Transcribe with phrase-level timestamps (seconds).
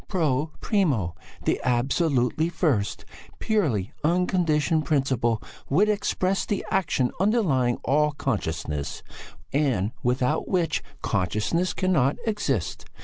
[0.07, 1.13] Pro primo:
[1.45, 3.05] the absolutely first,
[3.37, 5.39] purely unconditioned principle,
[5.69, 9.03] would express the action underlying all consciousness
[9.53, 12.85] and without which consciousness cannot exist.